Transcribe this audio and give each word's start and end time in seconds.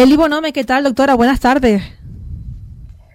Eli 0.00 0.16
Bonome, 0.16 0.54
¿qué 0.54 0.64
tal, 0.64 0.82
doctora? 0.82 1.12
Buenas 1.12 1.40
tardes. 1.40 1.82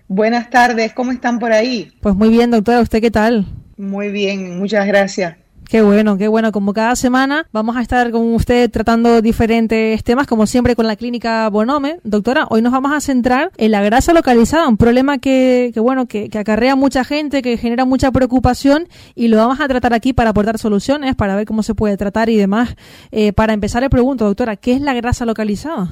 Buenas 0.07 0.51
tardes, 0.51 0.93
¿cómo 0.93 1.11
están 1.11 1.39
por 1.39 1.51
ahí? 1.51 1.91
Pues 1.99 2.13
muy 2.13 2.29
bien, 2.29 2.51
doctora, 2.51 2.79
¿usted 2.81 3.01
qué 3.01 3.09
tal? 3.09 3.47
Muy 3.75 4.09
bien, 4.11 4.59
muchas 4.59 4.85
gracias. 4.85 5.35
Qué 5.67 5.81
bueno, 5.81 6.15
qué 6.15 6.27
bueno. 6.27 6.51
Como 6.51 6.73
cada 6.73 6.95
semana 6.95 7.47
vamos 7.51 7.75
a 7.75 7.81
estar 7.81 8.11
con 8.11 8.35
usted 8.35 8.69
tratando 8.69 9.23
diferentes 9.23 10.03
temas, 10.03 10.27
como 10.27 10.45
siempre 10.45 10.75
con 10.75 10.85
la 10.85 10.95
clínica 10.95 11.49
Bonome. 11.49 11.97
Doctora, 12.03 12.45
hoy 12.51 12.61
nos 12.61 12.71
vamos 12.71 12.93
a 12.93 13.01
centrar 13.01 13.49
en 13.57 13.71
la 13.71 13.81
grasa 13.81 14.13
localizada, 14.13 14.67
un 14.67 14.77
problema 14.77 15.17
que, 15.17 15.71
que 15.73 15.79
bueno, 15.79 16.05
que, 16.05 16.29
que 16.29 16.37
acarrea 16.37 16.75
mucha 16.75 17.03
gente, 17.03 17.41
que 17.41 17.57
genera 17.57 17.85
mucha 17.85 18.11
preocupación 18.11 18.87
y 19.15 19.29
lo 19.29 19.37
vamos 19.37 19.59
a 19.59 19.67
tratar 19.67 19.95
aquí 19.95 20.13
para 20.13 20.29
aportar 20.29 20.59
soluciones, 20.59 21.15
para 21.15 21.35
ver 21.35 21.47
cómo 21.47 21.63
se 21.63 21.73
puede 21.73 21.97
tratar 21.97 22.29
y 22.29 22.35
demás. 22.35 22.75
Eh, 23.11 23.33
para 23.33 23.53
empezar 23.53 23.81
le 23.81 23.89
pregunto, 23.89 24.25
doctora, 24.25 24.55
¿qué 24.55 24.73
es 24.73 24.81
la 24.81 24.93
grasa 24.93 25.25
localizada? 25.25 25.89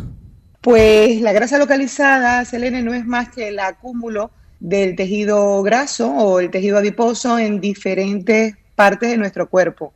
Pues 0.63 1.19
la 1.19 1.33
grasa 1.33 1.57
localizada, 1.57 2.45
Selene, 2.45 2.81
no 2.81 2.93
es 2.93 3.05
más 3.05 3.27
que 3.27 3.49
el 3.49 3.59
acúmulo 3.59 4.31
del 4.61 4.95
tejido 4.95 5.61
graso 5.61 6.09
o 6.09 6.39
el 6.39 6.51
tejido 6.51 6.77
adiposo 6.77 7.37
en 7.37 7.59
diferentes 7.59 8.55
partes 8.73 9.09
de 9.09 9.17
nuestro 9.17 9.49
cuerpo. 9.49 9.93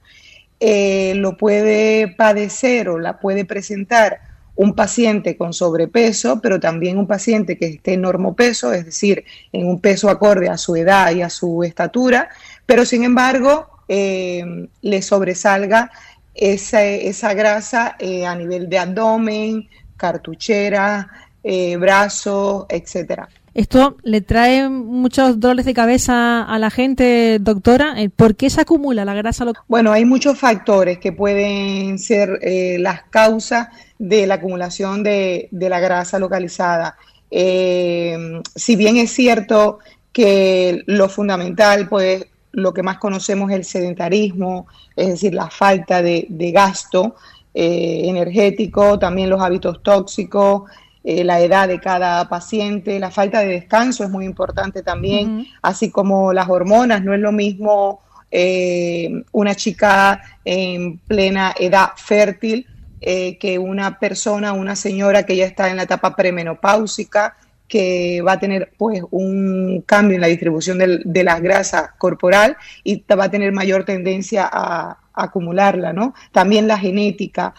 Eh, 0.59 1.13
lo 1.15 1.37
puede 1.37 2.09
padecer 2.09 2.89
o 2.89 2.99
la 2.99 3.17
puede 3.17 3.45
presentar 3.45 4.19
un 4.57 4.75
paciente 4.75 5.37
con 5.37 5.53
sobrepeso, 5.53 6.41
pero 6.41 6.59
también 6.59 6.97
un 6.97 7.07
paciente 7.07 7.57
que 7.57 7.67
esté 7.67 7.93
en 7.93 8.01
normopeso, 8.01 8.73
es 8.73 8.83
decir, 8.83 9.23
en 9.53 9.69
un 9.69 9.79
peso 9.79 10.09
acorde 10.09 10.49
a 10.49 10.57
su 10.57 10.75
edad 10.75 11.15
y 11.15 11.21
a 11.21 11.29
su 11.29 11.63
estatura, 11.63 12.27
pero 12.65 12.83
sin 12.83 13.05
embargo 13.05 13.69
eh, 13.87 14.67
le 14.81 15.01
sobresalga 15.01 15.91
esa, 16.35 17.33
grasa 17.33 17.95
eh, 17.99 18.25
a 18.25 18.35
nivel 18.35 18.67
de 18.67 18.79
abdomen, 18.79 19.69
cartuchera, 19.97 21.09
eh, 21.43 21.75
brazos, 21.77 22.65
etcétera. 22.69 23.27
Esto 23.53 23.97
le 24.03 24.21
trae 24.21 24.69
muchos 24.69 25.39
dolores 25.39 25.65
de 25.65 25.73
cabeza 25.73 26.43
a 26.43 26.59
la 26.59 26.69
gente, 26.69 27.39
doctora. 27.39 27.95
¿Por 28.15 28.35
qué 28.35 28.51
se 28.51 28.61
acumula 28.61 29.03
la 29.03 29.15
grasa? 29.15 29.45
Bueno, 29.67 29.91
hay 29.91 30.05
muchos 30.05 30.37
factores 30.37 30.99
que 30.99 31.11
pueden 31.11 31.97
ser 31.97 32.37
eh, 32.43 32.77
las 32.79 33.01
causas 33.09 33.69
de 33.97 34.27
la 34.27 34.35
acumulación 34.35 35.01
de, 35.01 35.47
de 35.49 35.69
la 35.69 35.79
grasa 35.79 36.19
localizada. 36.19 36.97
Eh, 37.31 38.41
si 38.55 38.75
bien 38.75 38.97
es 38.97 39.11
cierto 39.11 39.79
que 40.13 40.83
lo 40.85 41.09
fundamental, 41.09 41.89
pues 41.89 42.27
lo 42.51 42.73
que 42.73 42.83
más 42.83 42.99
conocemos 42.99 43.49
es 43.49 43.57
el 43.57 43.65
sedentarismo, 43.65 44.67
es 44.95 45.07
decir, 45.09 45.33
la 45.33 45.49
falta 45.49 46.01
de, 46.01 46.27
de 46.29 46.51
gasto 46.51 47.15
eh, 47.59 48.07
energético, 48.07 48.99
también 48.99 49.31
los 49.31 49.41
hábitos 49.41 49.81
tóxicos, 49.81 50.69
eh, 51.03 51.23
la 51.23 51.39
edad 51.39 51.67
de 51.67 51.79
cada 51.79 52.29
paciente, 52.29 52.99
la 52.99 53.09
falta 53.09 53.39
de 53.39 53.47
descanso 53.47 54.03
es 54.03 54.11
muy 54.11 54.25
importante 54.25 54.83
también, 54.83 55.47
así 55.63 55.89
como 55.89 56.33
las 56.33 56.49
hormonas, 56.49 57.03
no 57.03 57.15
es 57.15 57.19
lo 57.19 57.31
mismo 57.31 58.01
eh, 58.29 59.23
una 59.31 59.55
chica 59.55 60.21
en 60.45 60.99
plena 60.99 61.55
edad 61.57 61.91
fértil 61.95 62.67
eh, 63.01 63.39
que 63.39 63.57
una 63.57 63.97
persona, 63.97 64.53
una 64.53 64.75
señora 64.75 65.23
que 65.23 65.35
ya 65.35 65.45
está 65.45 65.69
en 65.69 65.77
la 65.77 65.83
etapa 65.83 66.15
premenopáusica, 66.15 67.37
que 67.67 68.21
va 68.21 68.33
a 68.33 68.39
tener 68.39 68.71
pues 68.77 69.01
un 69.11 69.83
cambio 69.85 70.15
en 70.15 70.21
la 70.21 70.27
distribución 70.27 70.77
de, 70.77 71.01
de 71.03 71.23
la 71.23 71.39
grasa 71.39 71.95
corporal 71.97 72.57
y 72.83 73.03
va 73.03 73.25
a 73.25 73.31
tener 73.31 73.51
mayor 73.51 73.83
tendencia 73.83 74.49
a, 74.51 74.99
acumularla, 75.17 75.93
¿no? 75.93 76.13
También 76.31 76.67
la 76.67 76.77
genética. 76.77 77.53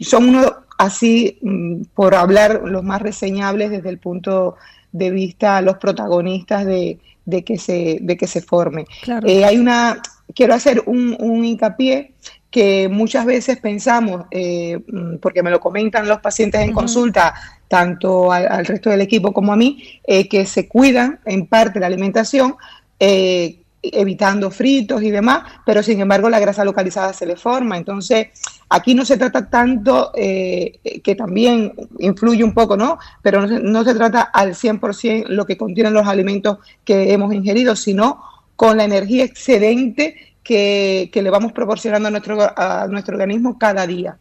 son 0.00 0.28
uno, 0.28 0.54
así, 0.78 1.38
mm, 1.42 1.82
por 1.94 2.14
hablar 2.14 2.62
los 2.64 2.84
más 2.84 3.02
reseñables 3.02 3.70
desde 3.70 3.88
el 3.88 3.98
punto 3.98 4.56
de 4.92 5.10
vista 5.10 5.60
los 5.60 5.76
protagonistas 5.76 6.64
de, 6.64 6.98
de 7.26 7.44
que 7.44 7.58
se 7.58 7.98
de 8.00 8.16
que 8.16 8.26
se 8.26 8.40
forme. 8.40 8.86
Eh, 9.26 9.44
hay 9.44 9.58
una 9.58 10.00
quiero 10.34 10.54
hacer 10.54 10.82
un, 10.86 11.16
un, 11.20 11.44
hincapié 11.44 12.14
que 12.50 12.88
muchas 12.88 13.26
veces 13.26 13.58
pensamos, 13.58 14.24
eh, 14.30 14.78
mm, 14.86 15.16
porque 15.16 15.42
me 15.42 15.50
lo 15.50 15.60
comentan 15.60 16.08
los 16.08 16.20
pacientes 16.20 16.62
en 16.62 16.72
consulta, 16.72 17.34
tanto 17.68 18.32
al, 18.32 18.64
resto 18.64 18.90
del 18.90 19.02
equipo 19.02 19.32
como 19.32 19.52
a 19.52 19.56
mí, 19.56 19.84
eh, 20.06 20.28
que 20.28 20.46
se 20.46 20.66
cuidan 20.66 21.20
en 21.26 21.46
parte 21.46 21.78
la 21.78 21.86
alimentación, 21.86 22.56
eh, 22.98 23.60
evitando 23.80 24.50
fritos 24.50 25.02
y 25.02 25.10
demás, 25.10 25.44
pero 25.64 25.82
sin 25.82 26.00
embargo 26.00 26.28
la 26.28 26.40
grasa 26.40 26.64
localizada 26.64 27.12
se 27.12 27.26
le 27.26 27.36
forma. 27.36 27.76
Entonces, 27.76 28.28
aquí 28.68 28.94
no 28.94 29.04
se 29.04 29.16
trata 29.16 29.48
tanto, 29.48 30.10
eh, 30.14 31.00
que 31.04 31.14
también 31.14 31.72
influye 31.98 32.42
un 32.42 32.54
poco, 32.54 32.76
¿no? 32.76 32.98
Pero 33.22 33.42
no 33.42 33.48
se, 33.48 33.60
no 33.60 33.84
se 33.84 33.94
trata 33.94 34.22
al 34.22 34.54
100% 34.54 35.26
lo 35.28 35.46
que 35.46 35.56
contienen 35.56 35.92
los 35.92 36.08
alimentos 36.08 36.58
que 36.84 37.12
hemos 37.12 37.32
ingerido, 37.32 37.76
sino 37.76 38.20
con 38.56 38.76
la 38.78 38.84
energía 38.84 39.24
excedente 39.24 40.16
que, 40.42 41.10
que 41.12 41.22
le 41.22 41.30
vamos 41.30 41.52
proporcionando 41.52 42.08
a 42.08 42.10
nuestro, 42.10 42.38
a 42.56 42.86
nuestro 42.88 43.14
organismo 43.14 43.58
cada 43.58 43.86
día. 43.86 44.18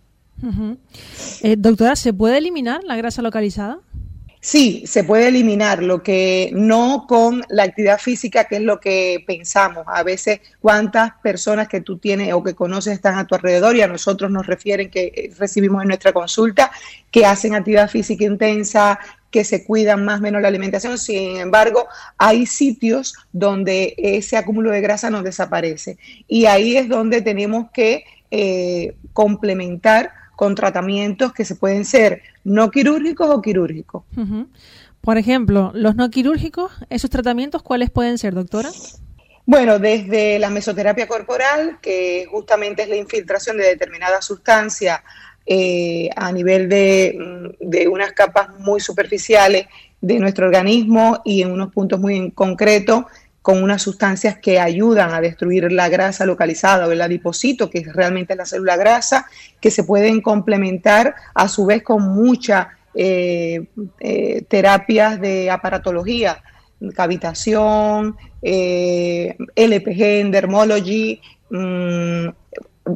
Eh, 1.42 1.56
doctora, 1.58 1.96
¿se 1.96 2.14
puede 2.14 2.38
eliminar 2.38 2.84
la 2.84 2.96
grasa 2.96 3.22
localizada? 3.22 3.80
Sí, 4.40 4.84
se 4.86 5.04
puede 5.04 5.28
eliminar, 5.28 5.82
lo 5.82 6.04
que 6.04 6.52
no 6.54 7.06
con 7.08 7.44
la 7.50 7.64
actividad 7.64 8.00
física, 8.00 8.46
que 8.46 8.58
es 8.58 8.62
lo 8.62 8.80
que 8.80 9.24
pensamos. 9.26 9.84
A 9.88 10.04
veces, 10.04 10.40
cuántas 10.62 11.12
personas 11.22 11.68
que 11.68 11.82
tú 11.82 11.98
tienes 11.98 12.32
o 12.34 12.44
que 12.44 12.54
conoces 12.54 12.94
están 12.94 13.18
a 13.18 13.26
tu 13.26 13.36
alrededor 13.36 13.76
y 13.76 13.82
a 13.82 13.88
nosotros 13.88 14.32
nos 14.32 14.46
refieren 14.46 14.90
que 14.90 15.34
recibimos 15.38 15.82
en 15.82 15.90
nuestra 15.90 16.14
consulta 16.14 16.72
que 17.12 17.26
hacen 17.26 17.56
actividad 17.56 17.90
física 17.90 18.24
intensa, 18.26 19.00
que 19.32 19.44
se 19.44 19.66
cuidan 19.66 20.06
más 20.06 20.20
o 20.20 20.24
menos 20.24 20.42
la 20.42 20.48
alimentación. 20.48 20.98
Sin 20.98 21.38
embargo, 21.38 21.88
hay 22.18 22.46
sitios 22.46 23.16
donde 23.34 23.96
ese 23.98 24.38
acúmulo 24.38 24.72
de 24.72 24.82
grasa 24.82 25.10
no 25.10 25.24
desaparece. 25.24 25.98
Y 26.28 26.46
ahí 26.46 26.78
es 26.78 26.88
donde 26.88 27.22
tenemos 27.22 27.72
que 27.74 28.06
eh, 28.30 28.96
complementar 29.14 30.12
con 30.38 30.54
tratamientos 30.54 31.34
que 31.34 31.44
se 31.44 31.56
pueden 31.56 31.84
ser 31.84 32.22
no 32.44 32.70
quirúrgicos 32.70 33.28
o 33.28 33.42
quirúrgicos. 33.42 34.04
Uh 34.16 34.22
-huh. 34.22 34.48
Por 35.02 35.18
ejemplo, 35.18 35.72
los 35.74 35.96
no 35.96 36.12
quirúrgicos, 36.12 36.72
esos 36.92 37.10
tratamientos, 37.10 37.64
¿cuáles 37.64 37.90
pueden 37.90 38.20
ser, 38.20 38.36
doctora? 38.36 38.70
Bueno, 39.48 39.80
desde 39.80 40.38
la 40.38 40.52
mesoterapia 40.52 41.08
corporal, 41.08 41.80
que 41.82 42.28
justamente 42.30 42.84
es 42.84 42.90
la 42.90 42.98
infiltración 42.98 43.58
de 43.58 43.64
determinada 43.64 44.22
sustancia 44.22 45.04
eh, 45.48 46.10
a 46.16 46.32
nivel 46.32 46.70
de, 46.70 47.18
de, 47.60 47.88
unas 47.88 48.12
capas 48.12 48.50
muy 48.60 48.80
superficiales 48.80 49.66
de 50.02 50.20
nuestro 50.20 50.46
organismo 50.46 51.20
y 51.26 51.42
en 51.42 51.52
unos 51.52 51.74
puntos 51.74 52.00
muy 52.00 52.16
en 52.16 52.30
concreto, 52.30 53.08
con 53.48 53.64
unas 53.64 53.82
sustancias 53.82 54.38
que 54.40 54.60
ayudan 54.60 55.14
a 55.14 55.22
destruir 55.22 55.72
la 55.72 55.88
grasa 55.88 56.26
localizada 56.26 56.86
o 56.86 56.92
el 56.92 57.02
adipocito, 57.02 57.70
que 57.70 57.82
realmente 57.82 58.34
es 58.34 58.38
la 58.38 58.46
célula 58.46 58.76
grasa, 58.76 59.26
que 59.62 59.72
se 59.72 59.86
pueden 59.86 60.20
complementar 60.20 61.16
a 61.34 61.48
su 61.48 61.66
vez 61.66 61.82
con 61.82 62.04
muchas 62.14 62.68
eh, 62.94 63.68
eh, 64.02 64.42
terapias 64.50 65.22
de 65.22 65.50
aparatología, 65.50 66.44
cavitación, 66.94 68.18
eh, 68.42 69.38
LPG, 69.56 70.02
endermology, 70.20 71.22
mmm, 71.50 72.28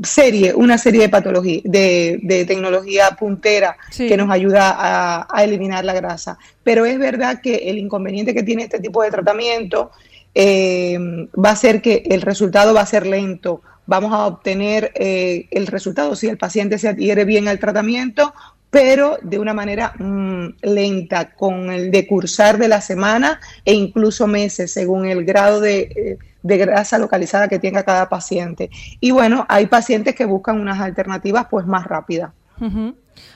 serie, 0.04 0.54
una 0.54 0.78
serie 0.78 1.04
de 1.04 1.10
patologías, 1.10 1.64
de, 1.64 2.20
de, 2.24 2.44
tecnología 2.44 3.12
puntera 3.18 3.78
sí. 3.90 4.06
que 4.10 4.18
nos 4.18 4.30
ayuda 4.30 4.76
a, 4.78 5.28
a, 5.30 5.44
eliminar 5.46 5.86
la 5.86 5.94
grasa. 5.94 6.38
Pero 6.62 6.86
es 6.86 7.00
verdad 7.00 7.40
que 7.42 7.70
el 7.70 7.78
inconveniente 7.78 8.34
que 8.34 8.44
tiene 8.44 8.64
este 8.64 8.82
tipo 8.82 9.02
de 9.02 9.12
tratamiento 9.12 9.92
eh, 10.36 10.98
va 11.34 11.52
a 11.52 11.56
ser 11.56 11.82
que 11.82 12.04
el 12.10 12.22
resultado 12.22 12.74
va 12.74 12.82
a 12.82 12.86
ser 12.86 13.06
lento. 13.06 13.62
Vamos 13.86 14.14
a 14.14 14.26
obtener 14.28 14.92
eh, 14.96 15.48
el 15.52 15.68
resultado 15.68 16.16
si 16.16 16.28
el 16.28 16.38
paciente 16.38 16.78
se 16.78 16.88
adhiere 16.88 17.26
bien 17.26 17.48
al 17.48 17.60
tratamiento, 17.60 18.34
pero 18.70 19.18
de 19.22 19.38
una 19.38 19.54
manera 19.54 19.94
mmm, 20.00 20.48
lenta, 20.62 21.32
con 21.32 21.72
el 21.72 21.92
decursar 21.92 22.58
de 22.58 22.70
la 22.70 22.80
semana 22.80 23.40
e 23.66 23.74
incluso 23.74 24.28
meses, 24.28 24.72
según 24.72 25.06
el 25.06 25.26
grado 25.26 25.60
de, 25.60 25.82
eh, 25.82 26.18
de, 26.42 26.58
grasa 26.58 26.98
localizada 26.98 27.50
que 27.50 27.60
tenga 27.60 27.84
cada 27.84 28.08
paciente. 28.08 28.70
Y 29.02 29.12
bueno, 29.12 29.46
hay 29.50 29.66
pacientes 29.66 30.16
que 30.16 30.26
buscan 30.26 30.60
unas 30.60 30.80
alternativas 30.80 31.48
pues 31.52 31.66
más 31.66 31.86
rápidas. 31.86 32.32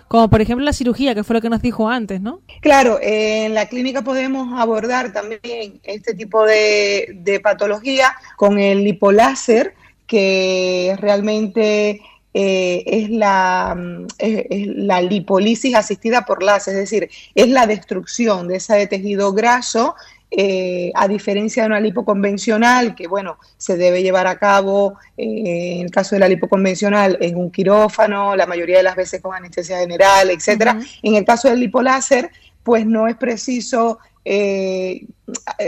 Como 0.07 0.30
por 0.30 0.42
ejemplo 0.42 0.63
la 0.63 0.74
cirugía, 0.74 1.16
que 1.16 1.24
fue 1.24 1.36
lo 1.36 1.42
que 1.42 1.50
nos 1.50 1.62
dijo 1.62 1.89
antes, 1.89 2.22
¿no? 2.22 2.42
Claro, 2.62 3.00
en 3.01 3.54
la 3.54 3.68
clínica 3.68 4.04
podemos 4.04 4.60
abordar 4.60 5.12
también 5.12 5.80
este 5.83 6.13
tipo 6.13 6.45
de, 6.45 7.10
de 7.16 7.39
patología 7.39 8.16
con 8.38 8.60
el 8.60 8.83
lipoláser, 8.83 9.74
que 10.07 10.95
realmente 11.00 12.01
eh, 12.38 12.83
es, 12.86 13.10
la, 13.10 13.77
es, 14.18 14.68
la 14.68 15.01
lipólisis 15.01 15.74
asistida 15.74 16.25
por 16.25 16.44
láser, 16.44 16.74
es 16.74 16.81
decir, 16.81 17.10
es 17.33 17.48
la 17.48 17.66
destrucción 17.66 18.50
de 18.50 18.57
ese 18.57 18.86
tejido 18.88 19.31
graso 19.31 19.95
eh, 20.31 20.92
a 20.95 21.07
diferencia 21.07 21.63
de 21.63 21.68
una 21.68 21.80
lipo 21.80 22.04
convencional, 22.04 22.95
que 22.95 23.07
bueno, 23.07 23.38
se 23.57 23.77
debe 23.77 24.01
llevar 24.01 24.27
a 24.27 24.38
cabo 24.38 24.95
eh, 25.18 25.77
en 25.77 25.86
el 25.86 25.92
caso 25.92 26.16
de 26.16 26.19
la 26.19 26.27
lipo 26.27 26.50
convencional 26.50 27.18
en 27.22 27.38
un 27.38 27.51
quirófano, 27.51 28.36
la 28.36 28.45
mayoría 28.45 28.77
de 28.77 28.83
las 28.83 28.95
veces 28.95 29.22
con 29.22 29.36
anestesia 29.36 29.80
general, 29.80 30.30
etcétera. 30.31 30.80
En 31.04 31.16
el 31.16 31.24
caso 31.24 31.48
del 31.48 31.60
lipoláser, 31.60 32.31
pues 32.63 32.86
no 32.86 33.07
es 33.07 33.16
preciso 33.16 34.00
eh, 34.27 35.06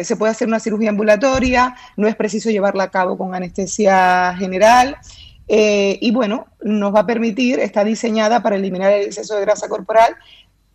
se 0.04 0.16
puede 0.16 0.32
hacer 0.32 0.48
una 0.48 0.60
cirugía 0.60 0.90
ambulatoria, 0.90 1.76
no 1.96 2.08
es 2.08 2.16
preciso 2.16 2.50
llevarla 2.50 2.86
a 2.86 2.92
cabo 2.92 3.18
con 3.18 3.36
anestesia 3.36 4.36
general. 4.38 4.98
y 5.48 6.12
bueno, 6.12 6.48
nos 6.62 6.94
va 6.94 7.02
a 7.02 7.06
permitir, 7.06 7.60
está 7.60 7.84
diseñada 7.86 8.44
para 8.44 8.58
eliminar 8.58 8.92
el 8.92 9.06
exceso 9.06 9.36
de 9.36 9.42
grasa 9.42 9.70
corporal 9.70 10.18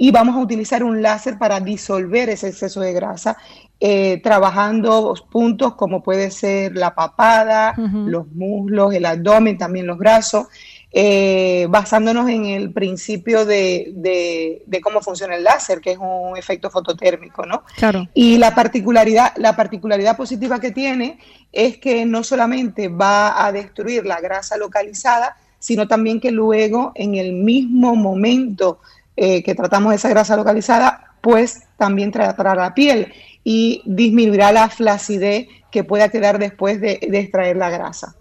y 0.02 0.10
vamos 0.10 0.34
a 0.34 0.40
utilizar 0.40 0.82
un 0.82 1.00
láser 1.00 1.38
para 1.38 1.60
disolver 1.60 2.28
ese 2.28 2.48
exceso 2.48 2.80
de 2.80 2.92
grasa, 2.92 3.36
eh, 3.78 4.20
trabajando 4.20 5.14
puntos 5.30 5.76
como 5.76 6.02
puede 6.02 6.32
ser 6.32 6.74
la 6.74 6.92
papada, 6.92 7.76
los 7.76 8.26
muslos, 8.26 8.92
el 8.94 9.06
abdomen, 9.06 9.56
también 9.56 9.86
los 9.86 9.98
brazos, 9.98 10.48
eh, 10.90 11.68
basándonos 11.70 12.28
en 12.28 12.46
el 12.46 12.72
principio 12.72 13.44
de, 13.44 13.92
de, 13.94 14.80
cómo 14.80 15.00
funciona 15.02 15.36
el 15.36 15.44
láser, 15.44 15.80
que 15.80 15.92
es 15.92 15.98
un 15.98 16.36
efecto 16.36 16.68
fototérmico, 16.68 17.46
¿no? 17.46 17.62
Claro. 17.76 18.08
Y 18.12 18.38
la 18.38 18.56
particularidad, 18.56 19.34
la 19.36 19.54
particularidad 19.54 20.16
positiva 20.16 20.58
que 20.58 20.72
tiene 20.72 21.20
es 21.52 21.78
que 21.78 22.04
no 22.06 22.24
solamente 22.24 22.88
va 22.88 23.46
a 23.46 23.52
destruir 23.52 24.04
la 24.04 24.20
grasa 24.20 24.56
localizada, 24.56 25.36
sino 25.60 25.86
también 25.86 26.18
que 26.18 26.32
luego 26.32 26.90
en 26.96 27.14
el 27.14 27.34
mismo 27.34 27.94
momento 27.94 28.80
eh, 29.16 29.42
que 29.42 29.54
tratamos 29.54 29.94
esa 29.94 30.08
grasa 30.08 30.36
localizada, 30.36 31.12
pues 31.20 31.62
también 31.76 32.10
tratará 32.10 32.54
la 32.54 32.74
piel 32.74 33.12
y 33.44 33.82
disminuirá 33.84 34.52
la 34.52 34.68
flacidez 34.68 35.48
que 35.70 35.84
pueda 35.84 36.08
quedar 36.10 36.38
después 36.38 36.80
de, 36.80 36.98
extraer 37.00 37.56
la 37.56 37.70
grasa. 37.70 38.14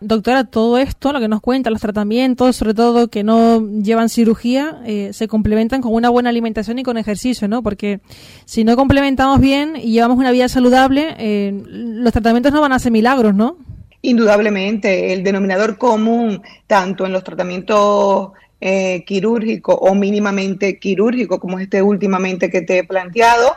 Doctora, 0.00 0.44
todo 0.44 0.76
esto, 0.76 1.10
lo 1.12 1.20
que 1.20 1.28
nos 1.28 1.40
cuenta, 1.40 1.70
los 1.70 1.80
tratamientos, 1.80 2.56
sobre 2.56 2.74
todo 2.74 3.08
que 3.08 3.24
no 3.24 3.66
llevan 3.80 4.10
cirugía, 4.10 4.82
eh, 4.84 5.10
se 5.14 5.26
complementan 5.26 5.80
con 5.80 5.94
una 5.94 6.10
buena 6.10 6.28
alimentación 6.28 6.78
y 6.78 6.82
con 6.82 6.98
ejercicio, 6.98 7.48
¿no? 7.48 7.62
Porque 7.62 8.00
si 8.44 8.64
no 8.64 8.76
complementamos 8.76 9.40
bien 9.40 9.76
y 9.76 9.92
llevamos 9.92 10.18
una 10.18 10.32
vida 10.32 10.48
saludable, 10.48 11.14
eh, 11.18 11.62
los 11.66 12.12
tratamientos 12.12 12.52
no 12.52 12.60
van 12.60 12.72
a 12.72 12.78
ser 12.78 12.92
milagros, 12.92 13.34
¿no? 13.34 13.56
Indudablemente, 14.02 15.14
el 15.14 15.24
denominador 15.24 15.78
común, 15.78 16.42
tanto 16.66 17.06
en 17.06 17.12
los 17.12 17.24
tratamientos 17.24 18.32
eh, 18.60 19.04
quirúrgico 19.04 19.74
o 19.74 19.94
mínimamente 19.94 20.78
quirúrgico, 20.78 21.38
como 21.38 21.58
este 21.58 21.82
últimamente 21.82 22.50
que 22.50 22.62
te 22.62 22.78
he 22.78 22.84
planteado, 22.84 23.54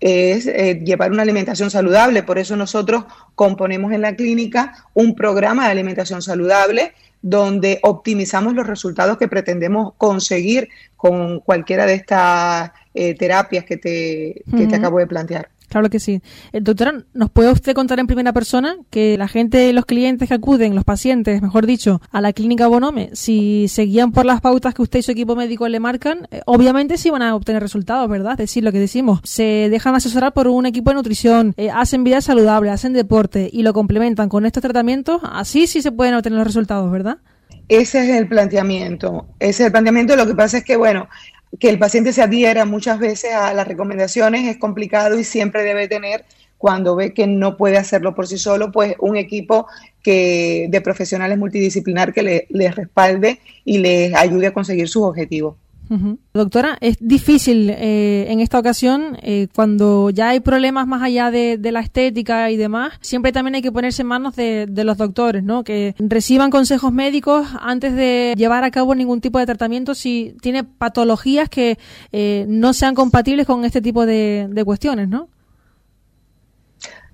es 0.00 0.46
eh, 0.46 0.80
llevar 0.84 1.10
una 1.10 1.22
alimentación 1.22 1.70
saludable. 1.70 2.22
Por 2.22 2.38
eso 2.38 2.56
nosotros 2.56 3.04
componemos 3.34 3.92
en 3.92 4.02
la 4.02 4.14
clínica 4.14 4.86
un 4.94 5.14
programa 5.14 5.66
de 5.66 5.72
alimentación 5.72 6.22
saludable 6.22 6.92
donde 7.20 7.80
optimizamos 7.82 8.54
los 8.54 8.66
resultados 8.66 9.18
que 9.18 9.28
pretendemos 9.28 9.94
conseguir 9.98 10.68
con 10.96 11.40
cualquiera 11.40 11.84
de 11.84 11.94
estas 11.94 12.70
eh, 12.94 13.14
terapias 13.14 13.64
que 13.64 13.76
te, 13.76 14.42
que 14.56 14.66
te 14.66 14.76
acabo 14.76 14.98
de 14.98 15.06
plantear. 15.06 15.48
Claro 15.68 15.90
que 15.90 16.00
sí. 16.00 16.22
Eh, 16.52 16.60
doctora, 16.60 17.04
¿nos 17.12 17.30
puede 17.30 17.52
usted 17.52 17.74
contar 17.74 17.98
en 18.00 18.06
primera 18.06 18.32
persona 18.32 18.76
que 18.90 19.18
la 19.18 19.28
gente, 19.28 19.72
los 19.72 19.86
clientes 19.86 20.28
que 20.28 20.34
acuden, 20.34 20.74
los 20.74 20.84
pacientes, 20.84 21.42
mejor 21.42 21.66
dicho, 21.66 22.00
a 22.10 22.20
la 22.20 22.32
clínica 22.32 22.66
Bonome, 22.68 23.10
si 23.12 23.68
seguían 23.68 24.12
por 24.12 24.24
las 24.24 24.40
pautas 24.40 24.74
que 24.74 24.82
usted 24.82 25.00
y 25.00 25.02
su 25.02 25.12
equipo 25.12 25.36
médico 25.36 25.68
le 25.68 25.80
marcan, 25.80 26.26
eh, 26.30 26.40
obviamente 26.46 26.96
sí 26.96 27.10
van 27.10 27.22
a 27.22 27.34
obtener 27.34 27.62
resultados, 27.62 28.08
¿verdad? 28.08 28.32
Es 28.32 28.38
decir, 28.38 28.64
lo 28.64 28.72
que 28.72 28.80
decimos, 28.80 29.20
se 29.24 29.68
dejan 29.70 29.94
asesorar 29.94 30.32
por 30.32 30.48
un 30.48 30.66
equipo 30.66 30.90
de 30.90 30.96
nutrición, 30.96 31.54
eh, 31.56 31.70
hacen 31.70 32.04
vida 32.04 32.20
saludable, 32.20 32.70
hacen 32.70 32.92
deporte 32.92 33.50
y 33.52 33.62
lo 33.62 33.72
complementan 33.72 34.28
con 34.28 34.46
estos 34.46 34.62
tratamientos, 34.62 35.20
así 35.24 35.66
sí 35.66 35.82
se 35.82 35.92
pueden 35.92 36.14
obtener 36.14 36.38
los 36.38 36.46
resultados, 36.46 36.90
¿verdad? 36.90 37.18
Ese 37.68 38.02
es 38.02 38.16
el 38.16 38.28
planteamiento. 38.28 39.26
Ese 39.38 39.62
es 39.62 39.66
el 39.66 39.72
planteamiento. 39.72 40.16
Lo 40.16 40.26
que 40.26 40.34
pasa 40.34 40.58
es 40.58 40.64
que, 40.64 40.76
bueno, 40.76 41.08
que 41.58 41.68
el 41.68 41.78
paciente 41.78 42.12
se 42.12 42.22
adhiera 42.22 42.64
muchas 42.64 42.98
veces 42.98 43.32
a 43.32 43.54
las 43.54 43.66
recomendaciones 43.66 44.46
es 44.48 44.58
complicado 44.58 45.18
y 45.18 45.24
siempre 45.24 45.62
debe 45.62 45.88
tener, 45.88 46.24
cuando 46.58 46.96
ve 46.96 47.14
que 47.14 47.26
no 47.26 47.56
puede 47.56 47.78
hacerlo 47.78 48.14
por 48.14 48.26
sí 48.26 48.36
solo, 48.36 48.72
pues 48.72 48.94
un 48.98 49.16
equipo 49.16 49.66
que, 50.02 50.66
de 50.68 50.80
profesionales 50.80 51.38
multidisciplinar 51.38 52.12
que 52.12 52.22
le, 52.22 52.46
les 52.50 52.74
respalde 52.74 53.40
y 53.64 53.78
les 53.78 54.14
ayude 54.14 54.48
a 54.48 54.52
conseguir 54.52 54.88
sus 54.88 55.04
objetivos. 55.04 55.56
Doctora, 56.34 56.76
es 56.80 56.98
difícil 57.00 57.70
eh, 57.70 58.26
en 58.28 58.40
esta 58.40 58.58
ocasión, 58.58 59.18
eh, 59.22 59.48
cuando 59.54 60.10
ya 60.10 60.28
hay 60.28 60.40
problemas 60.40 60.86
más 60.86 61.02
allá 61.02 61.30
de, 61.30 61.58
la 61.72 61.80
estética 61.80 62.50
y 62.50 62.56
demás, 62.56 62.94
siempre 63.00 63.32
también 63.32 63.54
hay 63.54 63.62
que 63.62 63.72
ponerse 63.72 64.02
en 64.02 64.08
manos 64.08 64.36
de, 64.36 64.66
los 64.68 64.98
doctores, 64.98 65.42
¿no? 65.42 65.64
Que 65.64 65.94
reciban 65.98 66.50
consejos 66.50 66.92
médicos 66.92 67.46
antes 67.60 67.94
de 67.94 68.34
llevar 68.36 68.64
a 68.64 68.70
cabo 68.70 68.94
ningún 68.94 69.20
tipo 69.20 69.38
de 69.38 69.46
tratamiento 69.46 69.94
si 69.94 70.36
tiene 70.42 70.62
patologías 70.64 71.48
que 71.48 71.78
eh, 72.12 72.44
no 72.48 72.74
sean 72.74 72.94
compatibles 72.94 73.46
con 73.46 73.64
este 73.64 73.80
tipo 73.80 74.04
de, 74.04 74.46
de 74.50 74.64
cuestiones, 74.64 75.08
¿no? 75.08 75.28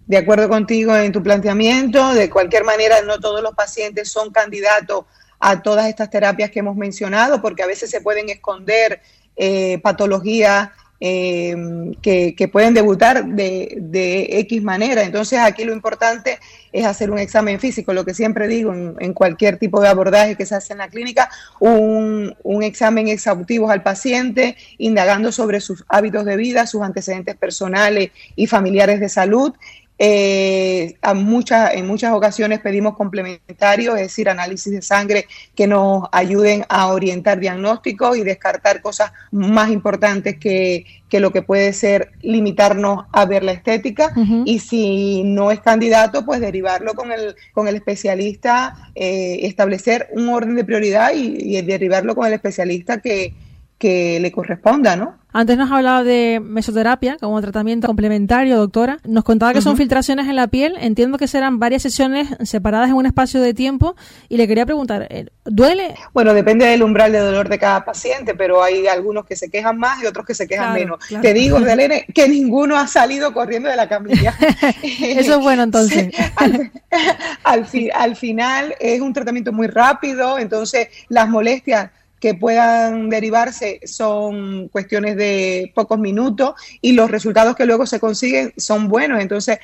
De 0.07 0.19
acuerdo 0.19 0.49
contigo 0.49 0.95
en 0.97 1.13
tu 1.13 1.23
planteamiento, 1.23 2.13
de 2.13 2.29
cualquier 2.29 2.65
manera 2.65 3.03
no 3.03 3.21
todos 3.21 3.43
los 3.43 3.55
pacientes 3.55 4.11
son 4.11 4.31
candidatos 4.33 5.07
a 5.47 5.61
todas 5.61 5.89
estas 5.89 6.09
terapias 6.09 6.51
que 6.51 6.61
hemos 6.61 6.75
mencionado, 6.75 7.43
porque 7.43 7.63
a 7.63 7.67
veces 7.67 7.91
se 7.91 8.01
pueden 8.01 8.31
esconder 8.31 9.03
eh, 9.37 9.79
patologías 9.83 10.71
eh, 11.01 11.55
que, 12.01 12.49
pueden 12.51 12.73
debutar 12.73 13.27
de, 13.27 14.27
X 14.31 14.63
manera. 14.63 15.03
Entonces 15.03 15.39
aquí 15.39 15.65
lo 15.65 15.75
importante 15.75 16.39
es 16.73 16.87
hacer 16.87 17.11
un 17.11 17.19
examen 17.19 17.61
físico, 17.61 17.93
lo 17.93 18.07
que 18.07 18.15
siempre 18.15 18.49
digo 18.49 18.73
en, 18.73 19.13
cualquier 19.13 19.59
tipo 19.59 19.83
de 19.83 19.89
abordaje 19.89 20.35
que 20.35 20.47
se 20.47 20.55
hace 20.55 20.73
en 20.73 20.79
la 20.79 20.89
clínica, 20.89 21.29
un, 21.61 22.35
un, 22.43 22.63
examen 22.63 23.09
exhaustivo 23.09 23.71
al 23.71 23.83
paciente, 23.83 24.57
indagando 24.79 25.31
sobre 25.31 25.61
sus 25.61 25.85
hábitos 25.89 26.25
de 26.25 26.39
vida, 26.39 26.67
sus 26.67 26.81
antecedentes 26.81 27.37
personales 27.37 28.13
y 28.35 28.47
familiares 28.47 28.99
de 28.99 29.11
salud 29.11 29.53
eh, 29.97 30.97
a 31.03 31.15
muchas, 31.15 31.75
en 31.75 31.87
muchas 31.87 32.13
ocasiones 32.13 32.59
pedimos 32.59 32.97
complementarios, 32.97 33.95
es 33.97 34.03
decir, 34.03 34.29
análisis 34.29 34.73
de 34.73 34.83
sangre 34.83 35.27
que 35.55 35.69
nos 35.69 36.09
ayuden 36.11 36.65
a 36.69 36.89
orientar 36.89 37.39
diagnósticos 37.39 38.17
y 38.17 38.25
descartar 38.25 38.83
cosas 38.83 39.13
más 39.31 39.71
importantes 39.71 40.37
que, 40.39 40.85
lo 41.13 41.31
que 41.31 41.43
puede 41.43 41.73
ser 41.73 42.11
limitarnos 42.23 43.05
a 43.13 43.25
ver 43.25 43.45
la 43.45 43.53
estética. 43.53 44.13
Y 44.45 44.59
si 44.59 45.23
no 45.23 45.53
es 45.53 45.61
candidato, 45.61 46.25
pues 46.25 46.41
derivarlo 46.41 46.95
con 46.95 47.13
el, 47.13 47.37
con 47.53 47.69
el 47.69 47.77
especialista, 47.77 48.91
eh, 48.97 49.39
establecer 49.43 50.09
un 50.11 50.29
orden 50.29 50.57
de 50.57 50.65
prioridad 50.65 51.13
y, 51.15 51.57
y 51.57 51.63
derivarlo 51.63 52.17
con 52.17 52.27
el 52.27 52.33
especialista 52.33 53.01
que, 53.01 53.33
que 53.79 54.19
le 54.21 54.33
corresponda, 54.33 54.97
¿no? 54.97 55.19
Antes 55.37 55.59
nos 55.59 55.69
hablaba 55.73 56.05
de 56.05 56.41
mesoterapia 56.41 57.17
como 57.19 57.41
tratamiento 57.41 57.89
complementario, 57.89 58.57
doctora. 58.57 58.99
Nos 59.03 59.25
contaba 59.25 59.53
que 59.53 59.61
son 59.61 59.77
filtraciones 59.77 60.29
en 60.29 60.37
la 60.37 60.47
piel. 60.47 60.77
Entiendo 60.79 61.19
que 61.19 61.27
serán 61.27 61.59
varias 61.59 61.83
sesiones 61.83 62.29
separadas 62.45 62.89
en 62.89 62.95
un 62.95 63.05
espacio 63.05 63.41
de 63.41 63.53
tiempo. 63.53 63.97
Y 64.29 64.37
le 64.37 64.47
quería 64.47 64.65
preguntar, 64.65 65.09
eh, 65.11 65.27
¿duele? 65.45 65.97
Bueno, 66.13 66.35
depende 66.35 66.67
del 66.67 66.85
umbral 66.85 67.11
de 67.11 67.19
dolor 67.19 67.49
de 67.49 67.59
cada 67.59 67.85
paciente, 67.85 68.37
pero 68.37 68.63
hay 68.63 68.87
algunos 68.87 69.27
que 69.27 69.35
se 69.35 69.51
quejan 69.51 69.77
más 69.77 70.01
y 70.01 70.07
otros 70.07 70.25
que 70.25 70.35
se 70.35 70.47
quejan 70.47 70.73
menos. 70.73 71.01
Te 71.21 71.35
digo, 71.35 71.59
Delene, 71.61 72.07
que 72.15 72.29
ninguno 72.29 72.77
ha 72.77 72.87
salido 72.87 73.35
corriendo 73.35 73.69
de 73.69 73.75
la 73.75 73.89
camilla. 73.89 74.37
Eso 74.83 75.39
es 75.39 75.41
bueno 75.41 75.65
entonces. 75.65 76.15
al, 77.43 77.67
al 77.93 78.17
final 78.17 78.77
es 78.79 79.01
un 79.01 79.13
tratamiento 79.13 79.53
muy 79.53 79.67
rápido, 79.67 80.39
entonces 80.39 80.87
las 81.09 81.29
molestias 81.29 81.91
que 82.25 82.35
puedan 82.35 83.11
derivarse 83.11 83.81
son 83.85 84.69
cuestiones 84.69 85.15
de 85.15 85.71
pocos 85.75 85.99
minutos 85.99 86.55
y 86.81 86.93
los 86.93 87.11
resultados 87.11 87.55
que 87.55 87.67
luego 87.67 87.85
se 87.85 88.01
consiguen 88.01 88.55
son 88.57 88.89
buenos. 88.89 89.21
Entonces, 89.21 89.59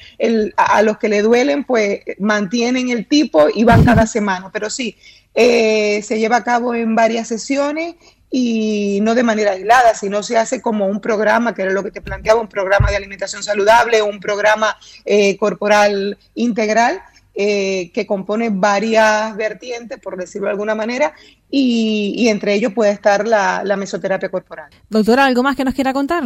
a, 0.58 0.82
los 0.82 0.98
que 0.98 1.08
le 1.08 1.22
duelen, 1.22 1.64
pues 1.64 2.00
mantienen 2.18 2.90
el 2.90 3.08
tipo 3.08 3.46
y 3.48 3.64
van 3.64 3.82
cada 3.82 4.06
semana. 4.06 4.50
Pero 4.52 4.68
sí, 4.68 4.94
eh, 5.34 6.02
se 6.02 6.18
lleva 6.18 6.36
a 6.36 6.44
cabo 6.44 6.74
en 6.74 6.94
varias 6.94 7.28
sesiones 7.28 7.94
y 8.30 8.98
no 9.00 9.14
de 9.14 9.22
manera 9.22 9.52
aislada, 9.52 9.94
sino 9.94 10.22
se 10.22 10.36
hace 10.36 10.60
como 10.60 10.86
un 10.86 11.00
programa, 11.00 11.54
que 11.54 11.62
era 11.62 11.72
lo 11.72 11.82
que 11.82 11.90
te 11.90 12.02
planteaba, 12.02 12.42
un 12.42 12.48
programa 12.48 12.90
de 12.90 12.96
alimentación 12.96 13.42
saludable, 13.42 14.02
un 14.02 14.20
programa 14.20 14.76
eh, 15.06 15.38
corporal 15.38 16.18
integral 16.34 17.00
eh, 17.42 17.90
que 17.94 18.06
compone 18.06 18.50
varias 18.52 19.34
vertientes, 19.34 19.98
por 19.98 20.18
decirlo 20.18 20.48
de 20.48 20.50
alguna 20.50 20.74
manera, 20.74 21.14
y, 21.50 22.28
entre 22.28 22.52
ellos 22.52 22.74
puede 22.74 22.90
estar 22.90 23.26
la, 23.26 23.64
mesoterapia 23.78 24.28
corporal. 24.28 24.68
Doctora, 24.90 25.24
¿algo 25.24 25.42
más 25.42 25.56
que 25.56 25.64
nos 25.64 25.72
quiera 25.72 25.94
contar? 25.94 26.24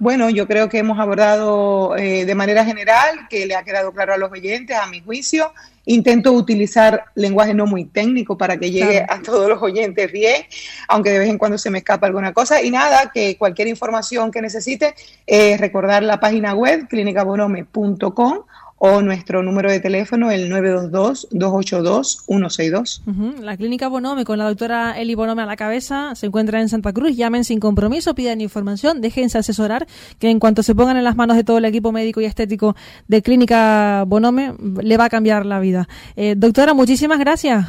bueno, 0.00 0.28
yo 0.30 0.48
creo 0.48 0.68
que 0.68 0.78
hemos 0.78 0.98
abordado 0.98 1.96
eh, 1.96 2.24
de 2.24 2.34
manera 2.34 2.64
general, 2.64 3.28
que 3.30 3.46
le 3.46 3.54
ha 3.54 3.62
quedado 3.62 3.92
claro 3.92 4.14
a 4.14 4.16
los 4.16 4.32
oyentes, 4.32 4.76
a 4.76 4.86
mi 4.86 5.00
juicio. 5.00 5.52
Intento 5.84 6.32
utilizar 6.32 7.04
lenguaje 7.14 7.54
no 7.54 7.66
muy 7.66 7.84
técnico 7.84 8.36
para 8.36 8.56
que 8.56 8.72
llegue 8.72 9.06
a 9.08 9.22
todos 9.22 9.48
los 9.48 9.62
oyentes 9.62 10.10
bien, 10.10 10.42
aunque 10.88 11.10
de 11.10 11.20
vez 11.20 11.28
en 11.28 11.38
cuando 11.38 11.56
se 11.56 11.70
me 11.70 11.78
escapa 11.78 12.08
alguna 12.08 12.32
cosa. 12.32 12.60
Y 12.62 12.72
nada, 12.72 13.12
que 13.14 13.38
cualquier 13.38 13.68
información 13.68 14.32
que 14.32 14.42
necesite, 14.42 14.96
eh, 15.24 15.56
recordar 15.56 16.02
la 16.02 16.18
página 16.18 16.52
web 16.52 16.88
clinicabonome.com 16.88 18.40
o 18.78 19.00
nuestro 19.00 19.42
número 19.42 19.70
de 19.70 19.80
teléfono, 19.80 20.30
el 20.30 20.52
922-282-162. 20.52 23.40
La 23.40 23.56
clínica 23.56 23.88
Bonome 23.88 24.24
con 24.24 24.38
la 24.38 24.44
doctora 24.44 25.00
Eli 25.00 25.14
Bonome 25.14 25.42
a 25.42 25.46
la 25.46 25.56
cabeza 25.56 26.14
se 26.14 26.26
encuentra 26.26 26.60
en 26.60 26.68
Santa 26.68 26.92
Cruz. 26.92 27.16
Llamen 27.16 27.44
sin 27.44 27.58
compromiso, 27.58 28.14
pidan 28.14 28.42
información, 28.42 29.00
déjense 29.00 29.38
asesorar, 29.38 29.86
que 30.18 30.28
en 30.30 30.38
cuanto 30.38 30.62
se 30.62 30.74
pongan 30.74 30.98
en 30.98 31.04
las 31.04 31.16
manos 31.16 31.36
de 31.36 31.44
todo 31.44 31.58
el 31.58 31.64
equipo 31.64 31.92
médico 31.92 32.20
y 32.20 32.26
estético 32.26 32.76
de 33.08 33.22
Clínica 33.22 34.04
Bonome, 34.06 34.54
le 34.82 34.96
va 34.96 35.06
a 35.06 35.10
cambiar 35.10 35.46
la 35.46 35.58
vida. 35.58 35.88
Eh, 36.14 36.34
doctora, 36.36 36.74
muchísimas 36.74 37.18
gracias. 37.18 37.66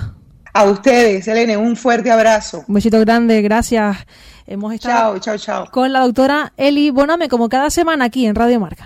A 0.53 0.63
ustedes, 0.65 1.27
Elene, 1.27 1.55
un 1.55 1.75
fuerte 1.75 2.11
abrazo. 2.11 2.65
Un 2.67 2.75
besito 2.75 2.99
grande, 2.99 3.41
gracias. 3.41 3.97
Hemos 4.45 4.73
estado 4.73 5.17
chao, 5.19 5.37
chao, 5.37 5.65
chao. 5.65 5.71
con 5.71 5.93
la 5.93 5.99
doctora 5.99 6.53
Eli 6.57 6.89
Bonome, 6.89 7.29
como 7.29 7.47
cada 7.49 7.69
semana 7.69 8.05
aquí 8.05 8.25
en 8.25 8.33
Radio 8.33 8.59
Marca. 8.59 8.85